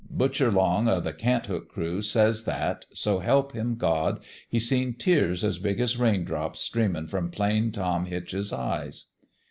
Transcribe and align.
Butcher 0.09 0.51
Long 0.51 0.87
o' 0.89 0.99
the 0.99 1.13
Cant 1.13 1.45
hook 1.45 1.69
crew 1.69 2.01
says 2.01 2.45
that, 2.45 2.85
so 2.91 3.19
help 3.19 3.51
him 3.53 3.75
God! 3.75 4.19
he 4.49 4.59
seen 4.59 4.95
tears 4.95 5.43
as 5.43 5.59
big 5.59 5.79
as 5.79 5.95
rain 5.95 6.23
drops 6.25 6.59
streamin' 6.61 7.05
from 7.05 7.29
Plain 7.29 7.71
Tom 7.71 8.05
Hitch's 8.05 8.51
eyes. 8.51 9.09